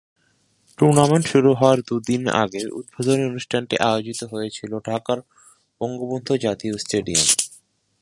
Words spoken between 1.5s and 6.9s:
হওয়ার দু'দিন আগে উদ্বোধনী অনুষ্ঠানটি আয়োজিত হয়েছিল ঢাকার বঙ্গবন্ধু জাতীয়